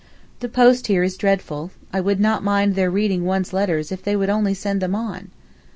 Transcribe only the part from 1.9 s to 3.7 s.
I would not mind their reading one's